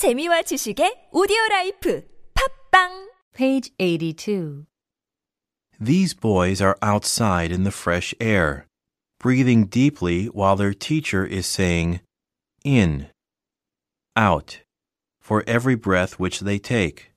[0.00, 2.02] 재미와 지식의 오디오 라이프
[2.32, 4.64] 팟빵 82
[5.78, 8.64] These boys are outside in the fresh air,
[9.18, 12.00] breathing deeply while their teacher is saying
[12.64, 13.08] in
[14.16, 14.62] out
[15.20, 17.12] for every breath which they take.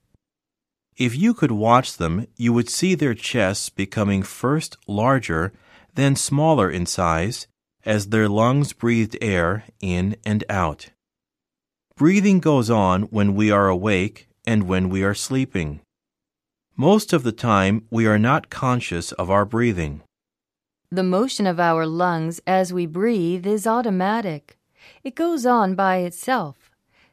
[0.98, 5.54] If you could watch them, you would see their chests becoming first larger,
[5.94, 7.46] then smaller in size,
[7.86, 10.90] as their lungs breathed air in and out.
[11.96, 15.80] Breathing goes on when we are awake and when we are sleeping.
[16.76, 20.02] Most of the time, we are not conscious of our breathing.
[20.90, 24.58] The motion of our lungs as we breathe is automatic.
[25.04, 26.68] It goes on by itself.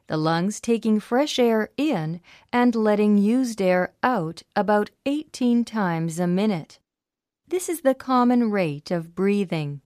[0.08, 2.20] The lungs taking fresh air in
[2.52, 6.80] and letting used air out about 18 times a minute.
[7.46, 9.80] This is the common rate of breathing.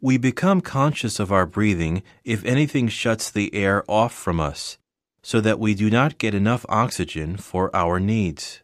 [0.00, 4.78] We become conscious of our breathing if anything shuts the air off from us,
[5.24, 8.60] so that we do not get enough oxygen for our needs.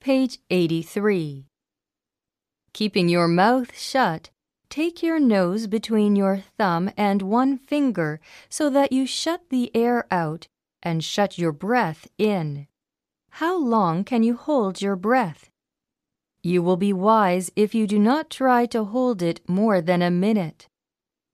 [0.00, 1.46] Page 83.
[2.74, 4.28] Keeping your mouth shut,
[4.68, 10.06] take your nose between your thumb and one finger so that you shut the air
[10.10, 10.46] out
[10.82, 12.66] and shut your breath in.
[13.30, 15.50] How long can you hold your breath?
[16.46, 20.12] You will be wise if you do not try to hold it more than a
[20.12, 20.68] minute.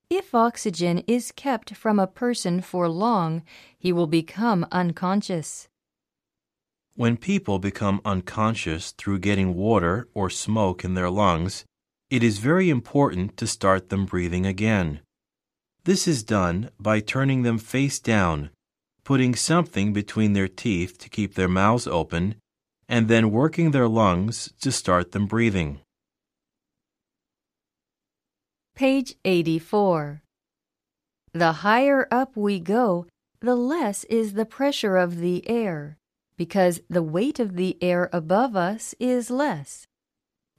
[0.08, 3.42] If oxygen is kept from a person for long,
[3.78, 5.68] he will become unconscious.
[6.94, 11.66] When people become unconscious through getting water or smoke in their lungs,
[12.08, 15.00] it is very important to start them breathing again.
[15.84, 18.48] This is done by turning them face down,
[19.04, 22.36] putting something between their teeth to keep their mouths open,
[22.88, 25.80] and then working their lungs to start them breathing.
[28.74, 30.22] Page 84.
[31.32, 33.06] The higher up we go,
[33.40, 35.98] the less is the pressure of the air,
[36.36, 39.86] because the weight of the air above us is less.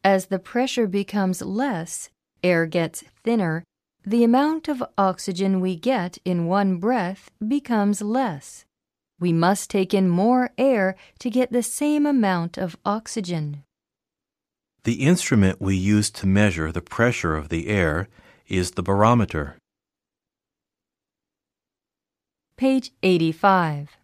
[0.03, 2.09] As the pressure becomes less,
[2.43, 3.63] air gets thinner,
[4.05, 8.65] the amount of oxygen we get in one breath becomes less.
[9.23, 13.63] We must take in more air to get the same amount of oxygen.
[14.83, 18.09] The instrument we use to measure the pressure of the air
[18.49, 19.55] is the barometer.
[22.57, 23.95] Page 85.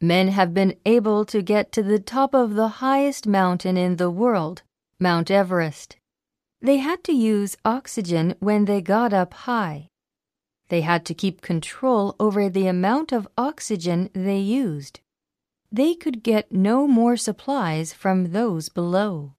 [0.00, 4.08] Men have been able to get to the top of the highest mountain in the
[4.08, 4.62] world,
[5.00, 5.96] Mount Everest.
[6.62, 9.88] They had to use oxygen when they got up high.
[10.68, 15.00] They had to keep control over the amount of oxygen they used.
[15.70, 19.34] They could get no more supplies from those below.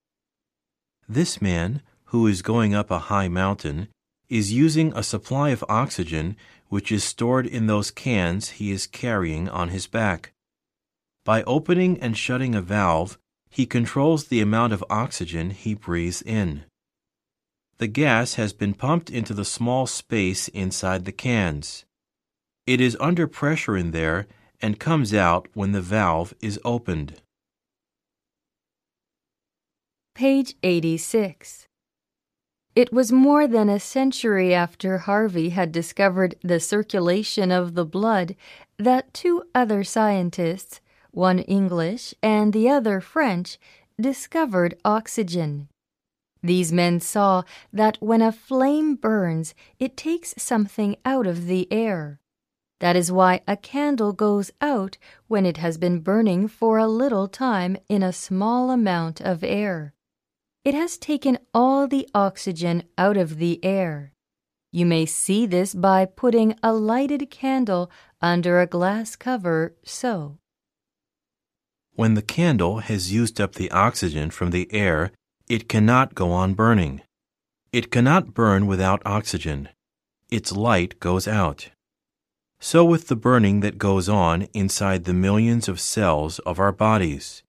[1.07, 3.88] This man, who is going up a high mountain,
[4.29, 6.35] is using a supply of oxygen
[6.67, 10.33] which is stored in those cans he is carrying on his back.
[11.23, 13.17] By opening and shutting a valve,
[13.49, 16.65] he controls the amount of oxygen he breathes in.
[17.79, 21.85] The gas has been pumped into the small space inside the cans.
[22.65, 24.25] It is under pressure in there
[24.59, 27.21] and comes out when the valve is opened.
[30.15, 31.67] Page 86.
[32.75, 38.35] It was more than a century after Harvey had discovered the circulation of the blood
[38.77, 43.59] that two other scientists, one English and the other French,
[43.99, 45.69] discovered oxygen.
[46.47, 47.43] These men saw
[47.73, 52.21] that when a flame burns, it takes something out of the air.
[52.79, 54.97] That is why a candle goes out
[55.27, 59.93] when it has been burning for a little time in a small amount of air.
[60.63, 64.13] It has taken all the oxygen out of the air.
[64.71, 67.91] You may see this by putting a lighted candle
[68.21, 70.37] under a glass cover so.
[71.91, 75.11] When the candle has used up the oxygen from the air,
[75.49, 77.01] it cannot go on burning.
[77.71, 79.69] It cannot burn without oxygen.
[80.29, 81.69] Its light goes out.
[82.59, 87.44] So with the burning that goes on inside the millions of cells of our bodies.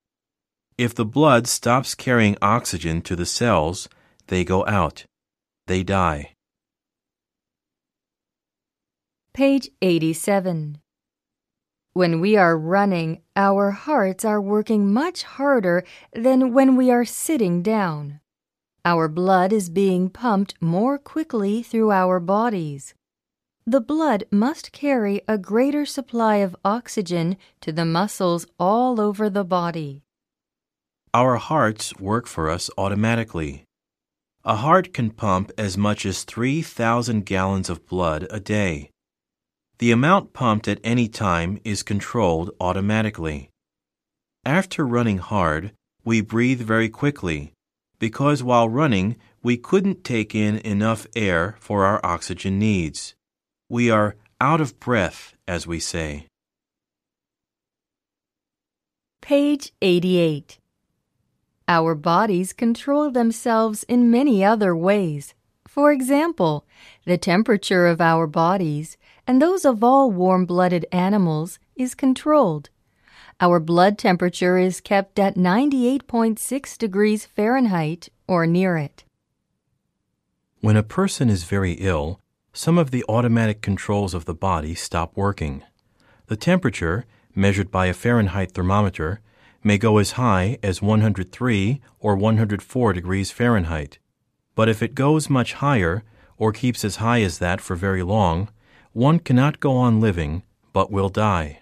[0.76, 3.88] If the blood stops carrying oxygen to the cells,
[4.28, 5.04] they go out.
[5.66, 6.34] They die.
[9.32, 10.78] Page 87.
[11.93, 17.62] When we are running, our hearts are working much harder than when we are sitting
[17.62, 18.20] down.
[18.85, 22.94] Our blood is being pumped more quickly through our bodies.
[23.67, 29.44] The blood must carry a greater supply of oxygen to the muscles all over the
[29.44, 30.02] body.
[31.12, 33.64] Our hearts work for us automatically.
[34.44, 38.90] A heart can pump as much as 3,000 gallons of blood a day.
[39.78, 43.50] The amount pumped at any time is controlled automatically.
[44.44, 45.72] After running hard,
[46.04, 47.52] we breathe very quickly
[47.98, 53.14] because while running, we couldn't take in enough air for our oxygen needs.
[53.69, 56.26] We are out of breath, as we say.
[59.20, 60.58] Page 88.
[61.69, 65.34] Our bodies control themselves in many other ways.
[65.66, 66.64] For example,
[67.04, 68.96] the temperature of our bodies
[69.28, 72.70] and those of all warm blooded animals is controlled.
[73.40, 79.04] Our blood temperature is kept at 98.6 degrees Fahrenheit or near it.
[80.60, 82.20] When a person is very ill,
[82.54, 85.62] some of the automatic controls of the body stop working.
[86.26, 87.04] The temperature,
[87.34, 89.20] measured by a Fahrenheit thermometer,
[89.62, 93.98] may go as high as 103 or 104 degrees Fahrenheit.
[94.54, 96.02] But if it goes much higher,
[96.38, 98.48] or keeps as high as that for very long,
[98.93, 100.43] one cannot go on living,
[100.73, 101.61] but will die.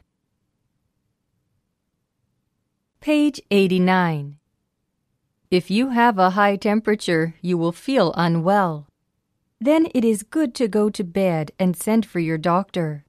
[3.00, 4.38] Page 89.
[5.50, 8.88] If you have a high temperature, you will feel unwell.
[9.60, 13.04] Then it is good to go to bed and send for your doctor.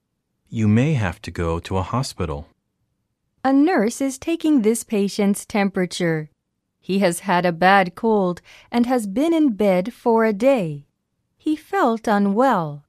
[0.48, 2.48] You may have to go to a hospital.
[3.44, 6.30] A nurse is taking this patient's temperature.
[6.80, 10.86] He has had a bad cold and has been in bed for a day.
[11.36, 12.84] He felt unwell.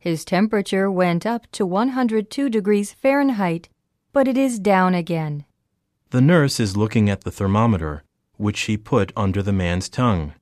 [0.00, 3.68] His temperature went up to 102 degrees Fahrenheit,
[4.14, 5.44] but it is down again.
[6.08, 8.02] The nurse is looking at the thermometer,
[8.38, 10.32] which she put under the man's tongue.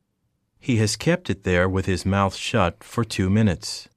[0.60, 3.88] He has kept it there with his mouth shut for two minutes.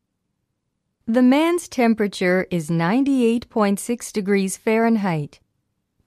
[1.05, 5.39] The man's temperature is 98.6 degrees Fahrenheit.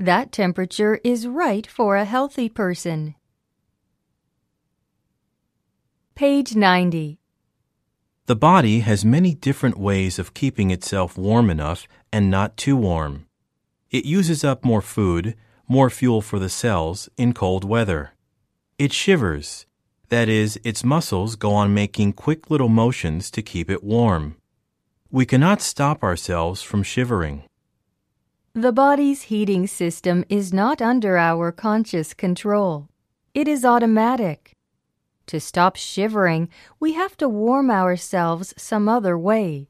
[0.00, 3.14] That temperature is right for a healthy person.
[6.16, 7.20] Page 90.
[8.26, 13.26] The body has many different ways of keeping itself warm enough and not too warm.
[13.90, 15.36] It uses up more food,
[15.68, 18.12] more fuel for the cells in cold weather.
[18.78, 19.66] It shivers.
[20.08, 24.36] That is, its muscles go on making quick little motions to keep it warm.
[25.10, 27.44] We cannot stop ourselves from shivering.
[28.54, 32.88] The body's heating system is not under our conscious control.
[33.34, 34.56] It is automatic.
[35.26, 36.48] To stop shivering,
[36.78, 39.68] we have to warm ourselves some other way.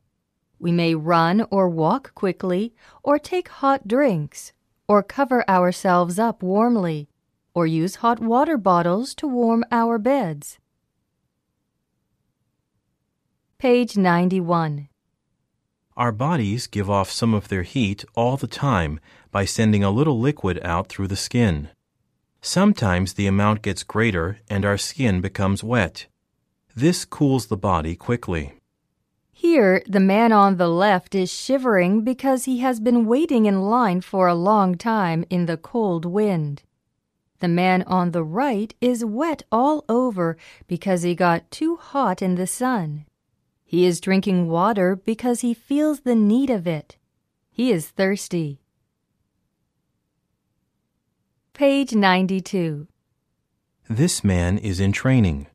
[0.58, 4.52] We may run or walk quickly, or take hot drinks,
[4.88, 7.08] or cover ourselves up warmly,
[7.54, 10.58] or use hot water bottles to warm our beds.
[13.58, 14.88] Page 91.
[15.96, 18.98] Our bodies give off some of their heat all the time
[19.30, 21.70] by sending a little liquid out through the skin.
[22.46, 26.08] Sometimes the amount gets greater and our skin becomes wet.
[26.76, 28.52] This cools the body quickly.
[29.32, 34.02] Here, the man on the left is shivering because he has been waiting in line
[34.02, 36.64] for a long time in the cold wind.
[37.40, 40.36] The man on the right is wet all over
[40.66, 43.06] because he got too hot in the sun.
[43.64, 46.98] He is drinking water because he feels the need of it.
[47.50, 48.60] He is thirsty.
[51.54, 52.88] Page 92.
[53.88, 55.46] This man is in training.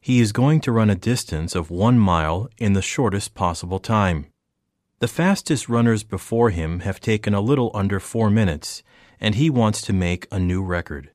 [0.00, 4.26] He is going to run a distance of one mile in the shortest possible time.
[4.98, 8.82] The fastest runners before him have taken a little under four minutes,
[9.20, 11.12] and he wants to make a new record.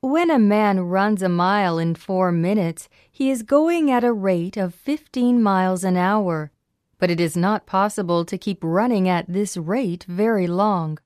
[0.00, 4.56] When a man runs a mile in four minutes, he is going at a rate
[4.56, 6.50] of 15 miles an hour.
[6.98, 10.98] But it is not possible to keep running at this rate very long.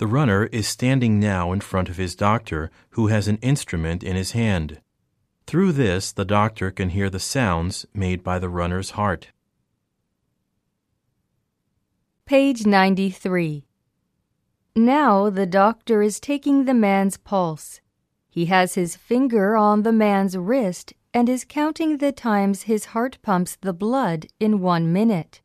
[0.00, 4.16] The runner is standing now in front of his doctor, who has an instrument in
[4.16, 4.80] his hand.
[5.46, 9.28] Through this, the doctor can hear the sounds made by the runner's heart.
[12.24, 13.66] Page 93.
[14.74, 17.82] Now the doctor is taking the man's pulse.
[18.30, 23.18] He has his finger on the man's wrist and is counting the times his heart
[23.20, 25.42] pumps the blood in one minute.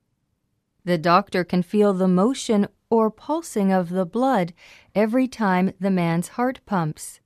[0.85, 4.53] The doctor can feel the motion or pulsing of the blood
[4.93, 7.19] every time the man's heart pumps.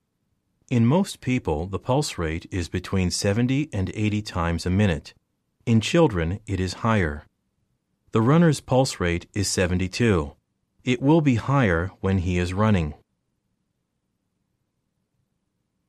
[0.69, 5.13] In most people, the pulse rate is between 70 and 80 times a minute.
[5.65, 7.23] In children, it is higher.
[8.11, 10.33] The runner's pulse rate is 72.
[10.83, 12.93] It will be higher when he is running.